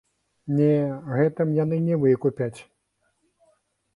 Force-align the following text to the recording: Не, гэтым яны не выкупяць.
Не, 0.59 0.71
гэтым 1.17 1.51
яны 1.63 1.77
не 1.89 1.95
выкупяць. 2.03 2.57